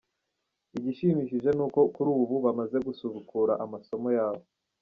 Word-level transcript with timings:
Igishimishije 0.77 1.49
ni 1.53 1.61
uko 1.65 1.79
kuri 1.95 2.09
ubu 2.21 2.35
bamaze 2.45 2.77
gusubukura 2.87 3.53
amasomo 3.63 4.09
yabo. 4.17 4.43